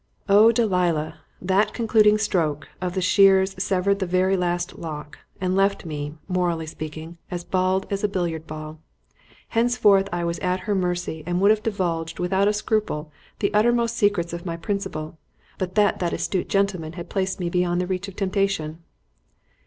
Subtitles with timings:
[0.27, 0.51] Oh!
[0.51, 1.19] Delilah!
[1.39, 6.65] That concluding stroke of the shears severed the very last lock, and left me morally
[6.65, 8.79] speaking as bald as a billiard ball.
[9.49, 13.95] Henceforth I was at her mercy and would have divulged, without a scruple, the uttermost
[13.95, 15.19] secrets of my principal,
[15.59, 18.79] but that that astute gentleman had placed me beyond the reach of temptation.